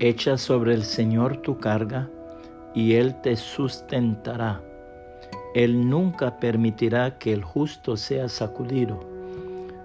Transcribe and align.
Echa 0.00 0.38
sobre 0.38 0.74
el 0.74 0.84
Señor 0.84 1.38
tu 1.38 1.58
carga 1.58 2.08
y 2.72 2.92
Él 2.92 3.20
te 3.20 3.34
sustentará. 3.34 4.62
Él 5.56 5.90
nunca 5.90 6.38
permitirá 6.38 7.18
que 7.18 7.32
el 7.32 7.42
justo 7.42 7.96
sea 7.96 8.28
sacudido. 8.28 9.00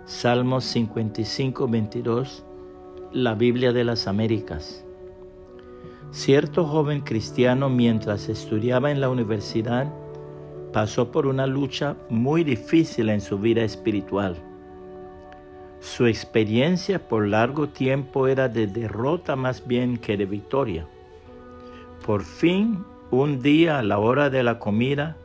Salmos 0.05 0.65
55, 0.65 1.67
22, 1.67 2.45
la 3.11 3.33
Biblia 3.33 3.73
de 3.73 3.85
las 3.85 4.05
Américas. 4.05 4.85
Cierto 6.11 6.63
joven 6.65 7.01
cristiano 7.01 7.67
mientras 7.69 8.29
estudiaba 8.29 8.91
en 8.91 9.01
la 9.01 9.09
universidad 9.09 9.91
pasó 10.73 11.11
por 11.11 11.25
una 11.25 11.47
lucha 11.47 11.95
muy 12.09 12.43
difícil 12.43 13.09
en 13.09 13.19
su 13.19 13.39
vida 13.39 13.63
espiritual. 13.63 14.35
Su 15.83 16.07
experiencia 16.07 17.09
por 17.09 17.27
largo 17.27 17.67
tiempo 17.67 18.27
era 18.27 18.47
de 18.47 18.67
derrota 18.67 19.35
más 19.35 19.67
bien 19.67 19.97
que 19.97 20.15
de 20.15 20.25
victoria. 20.25 20.87
Por 22.05 22.23
fin, 22.23 22.85
un 23.11 23.41
día 23.41 23.79
a 23.79 23.83
la 23.83 23.99
hora 23.99 24.29
de 24.29 24.43
la 24.43 24.59
comida, 24.59 25.17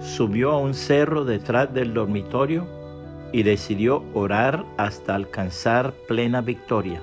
subió 0.00 0.52
a 0.52 0.58
un 0.58 0.72
cerro 0.72 1.26
detrás 1.26 1.74
del 1.74 1.92
dormitorio 1.92 2.66
y 3.30 3.42
decidió 3.42 4.02
orar 4.14 4.64
hasta 4.78 5.14
alcanzar 5.14 5.92
plena 6.08 6.40
victoria. 6.40 7.02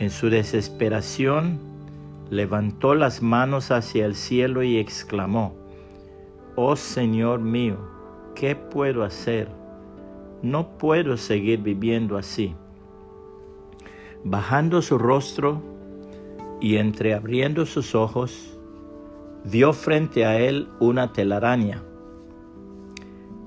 En 0.00 0.10
su 0.10 0.28
desesperación, 0.28 1.58
levantó 2.28 2.94
las 2.94 3.22
manos 3.22 3.70
hacia 3.70 4.04
el 4.04 4.16
cielo 4.16 4.62
y 4.62 4.76
exclamó, 4.76 5.54
Oh 6.56 6.76
Señor 6.76 7.40
mío, 7.40 7.78
¿qué 8.34 8.54
puedo 8.54 9.02
hacer? 9.02 9.63
No 10.44 10.76
puedo 10.76 11.16
seguir 11.16 11.60
viviendo 11.62 12.18
así. 12.18 12.54
Bajando 14.24 14.82
su 14.82 14.98
rostro 14.98 15.62
y 16.60 16.76
entreabriendo 16.76 17.64
sus 17.64 17.94
ojos, 17.94 18.58
vio 19.44 19.72
frente 19.72 20.26
a 20.26 20.38
él 20.38 20.68
una 20.80 21.14
telaraña. 21.14 21.82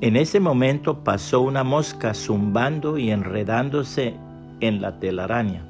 En 0.02 0.16
ese 0.16 0.40
momento 0.40 1.04
pasó 1.04 1.42
una 1.42 1.64
mosca 1.64 2.16
zumbando 2.16 2.98
y 2.98 3.12
enredándose 3.12 4.16
en 4.60 4.82
la 4.82 4.98
telaraña. 4.98 5.70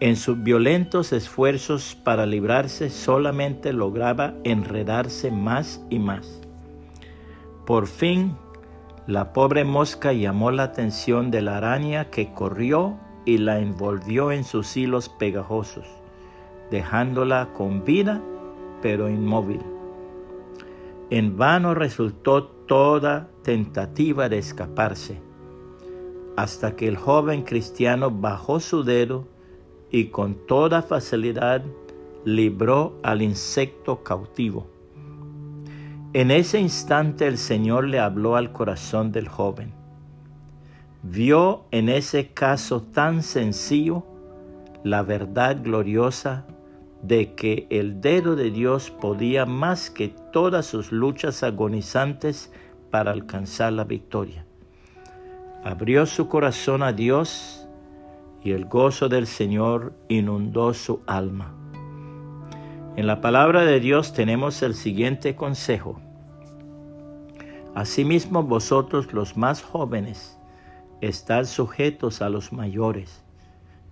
En 0.00 0.16
sus 0.16 0.42
violentos 0.42 1.12
esfuerzos 1.12 1.94
para 1.94 2.24
librarse 2.24 2.88
solamente 2.88 3.74
lograba 3.74 4.32
enredarse 4.44 5.30
más 5.30 5.84
y 5.90 5.98
más. 5.98 6.40
Por 7.66 7.86
fin, 7.86 8.34
la 9.10 9.32
pobre 9.32 9.64
mosca 9.64 10.12
llamó 10.12 10.52
la 10.52 10.62
atención 10.62 11.32
de 11.32 11.42
la 11.42 11.56
araña 11.56 12.10
que 12.10 12.32
corrió 12.32 12.96
y 13.24 13.38
la 13.38 13.58
envolvió 13.58 14.30
en 14.30 14.44
sus 14.44 14.76
hilos 14.76 15.08
pegajosos, 15.08 15.84
dejándola 16.70 17.48
con 17.52 17.84
vida 17.84 18.22
pero 18.80 19.08
inmóvil. 19.08 19.62
En 21.10 21.36
vano 21.36 21.74
resultó 21.74 22.44
toda 22.44 23.28
tentativa 23.42 24.28
de 24.28 24.38
escaparse, 24.38 25.20
hasta 26.36 26.76
que 26.76 26.86
el 26.86 26.96
joven 26.96 27.42
cristiano 27.42 28.12
bajó 28.12 28.60
su 28.60 28.84
dedo 28.84 29.26
y 29.90 30.10
con 30.10 30.36
toda 30.46 30.82
facilidad 30.82 31.64
libró 32.24 32.96
al 33.02 33.22
insecto 33.22 34.04
cautivo. 34.04 34.69
En 36.12 36.32
ese 36.32 36.58
instante 36.58 37.28
el 37.28 37.38
Señor 37.38 37.86
le 37.86 38.00
habló 38.00 38.34
al 38.34 38.50
corazón 38.50 39.12
del 39.12 39.28
joven. 39.28 39.72
Vio 41.04 41.66
en 41.70 41.88
ese 41.88 42.32
caso 42.32 42.82
tan 42.82 43.22
sencillo 43.22 44.04
la 44.82 45.02
verdad 45.02 45.62
gloriosa 45.62 46.46
de 47.02 47.36
que 47.36 47.68
el 47.70 48.00
dedo 48.00 48.34
de 48.34 48.50
Dios 48.50 48.90
podía 48.90 49.46
más 49.46 49.88
que 49.88 50.08
todas 50.32 50.66
sus 50.66 50.90
luchas 50.90 51.44
agonizantes 51.44 52.52
para 52.90 53.12
alcanzar 53.12 53.72
la 53.72 53.84
victoria. 53.84 54.44
Abrió 55.62 56.06
su 56.06 56.26
corazón 56.26 56.82
a 56.82 56.92
Dios 56.92 57.68
y 58.42 58.50
el 58.50 58.64
gozo 58.64 59.08
del 59.08 59.28
Señor 59.28 59.92
inundó 60.08 60.74
su 60.74 61.02
alma. 61.06 61.59
En 62.96 63.06
la 63.06 63.20
palabra 63.20 63.64
de 63.64 63.78
Dios 63.78 64.12
tenemos 64.12 64.62
el 64.62 64.74
siguiente 64.74 65.36
consejo. 65.36 66.00
Asimismo 67.74 68.42
vosotros 68.42 69.12
los 69.12 69.36
más 69.36 69.62
jóvenes, 69.62 70.36
estad 71.00 71.44
sujetos 71.44 72.20
a 72.20 72.28
los 72.28 72.52
mayores, 72.52 73.24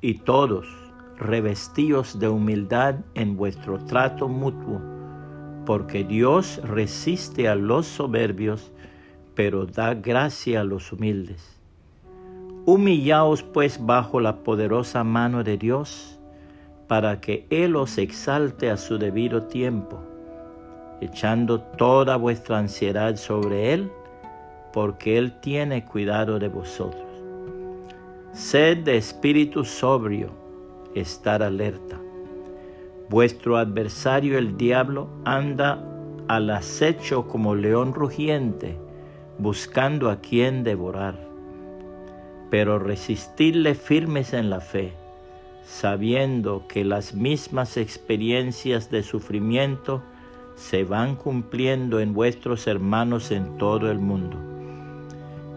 y 0.00 0.14
todos 0.14 0.66
revestidos 1.16 2.18
de 2.18 2.28
humildad 2.28 2.96
en 3.14 3.36
vuestro 3.36 3.78
trato 3.84 4.28
mutuo, 4.28 4.80
porque 5.64 6.02
Dios 6.02 6.60
resiste 6.64 7.48
a 7.48 7.54
los 7.54 7.86
soberbios, 7.86 8.72
pero 9.36 9.64
da 9.64 9.94
gracia 9.94 10.62
a 10.62 10.64
los 10.64 10.92
humildes. 10.92 11.60
Humillaos 12.66 13.44
pues 13.44 13.78
bajo 13.86 14.20
la 14.20 14.42
poderosa 14.42 15.04
mano 15.04 15.44
de 15.44 15.56
Dios, 15.56 16.17
para 16.88 17.20
que 17.20 17.46
Él 17.50 17.76
os 17.76 17.98
exalte 17.98 18.70
a 18.70 18.76
su 18.76 18.98
debido 18.98 19.44
tiempo, 19.44 20.00
echando 21.00 21.60
toda 21.60 22.16
vuestra 22.16 22.58
ansiedad 22.58 23.16
sobre 23.16 23.72
Él, 23.72 23.90
porque 24.72 25.16
Él 25.18 25.38
tiene 25.40 25.84
cuidado 25.84 26.38
de 26.38 26.48
vosotros. 26.48 27.04
Sed 28.32 28.78
de 28.78 28.96
espíritu 28.96 29.64
sobrio, 29.64 30.30
estar 30.94 31.42
alerta. 31.42 32.00
Vuestro 33.08 33.56
adversario 33.56 34.36
el 34.38 34.56
diablo 34.56 35.08
anda 35.24 35.82
al 36.26 36.50
acecho 36.50 37.28
como 37.28 37.54
león 37.54 37.94
rugiente, 37.94 38.76
buscando 39.38 40.10
a 40.10 40.20
quien 40.20 40.64
devorar 40.64 41.28
pero 42.50 42.78
resistirle 42.78 43.74
firmes 43.74 44.32
en 44.32 44.50
la 44.50 44.60
fe, 44.60 44.92
sabiendo 45.64 46.66
que 46.68 46.84
las 46.84 47.14
mismas 47.14 47.76
experiencias 47.76 48.90
de 48.90 49.02
sufrimiento 49.02 50.02
se 50.54 50.84
van 50.84 51.14
cumpliendo 51.14 52.00
en 52.00 52.14
vuestros 52.14 52.66
hermanos 52.66 53.30
en 53.30 53.58
todo 53.58 53.90
el 53.90 53.98
mundo. 53.98 54.36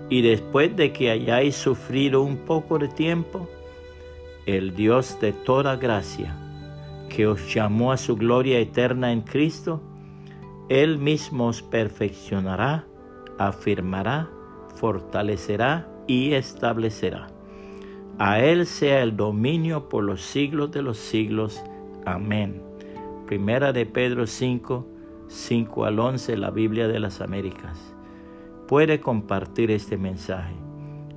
Y 0.10 0.22
después 0.22 0.76
de 0.76 0.94
que 0.94 1.10
hayáis 1.10 1.56
sufrido 1.56 2.22
un 2.22 2.38
poco 2.38 2.78
de 2.78 2.88
tiempo, 2.88 3.50
el 4.46 4.76
Dios 4.76 5.18
de 5.22 5.34
toda 5.34 5.76
gracia, 5.76 6.36
que 7.10 7.28
os 7.28 7.54
llamó 7.54 7.92
a 7.92 7.98
su 7.98 8.16
gloria 8.16 8.60
eterna 8.60 9.12
en 9.12 9.22
Cristo, 9.22 9.82
Él 10.70 10.98
mismo 10.98 11.48
os 11.48 11.62
perfeccionará, 11.62 12.86
afirmará, 13.38 14.30
fortalecerá 14.76 15.88
y 16.08 16.34
establecerá. 16.34 17.28
A 18.20 18.40
Él 18.40 18.66
sea 18.66 19.02
el 19.02 19.16
dominio 19.16 19.90
por 19.90 20.04
los 20.04 20.22
siglos 20.22 20.72
de 20.72 20.82
los 20.82 20.98
siglos. 20.98 21.64
Amén. 22.06 22.62
Primera 23.26 23.72
de 23.74 23.86
Pedro 23.86 24.28
5, 24.28 24.86
5 25.28 25.86
al 25.86 26.00
11, 26.00 26.38
la 26.38 26.52
Biblia 26.52 26.88
de 26.88 27.00
las 27.00 27.22
Américas. 27.22 27.96
Puede 28.68 29.00
compartir 29.00 29.72
este 29.72 29.98
mensaje 29.98 30.54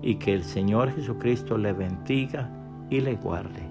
y 0.02 0.16
que 0.16 0.34
el 0.34 0.44
Señor 0.44 0.92
Jesucristo 0.94 1.58
le 1.58 1.72
bendiga 1.72 2.50
y 2.90 3.00
le 3.00 3.16
guarde. 3.16 3.63